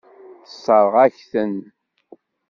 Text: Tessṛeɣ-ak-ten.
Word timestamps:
Tessṛeɣ-ak-ten. 0.43 1.55